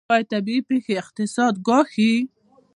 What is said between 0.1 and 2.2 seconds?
آیا طبیعي پیښې اقتصاد ګواښي؟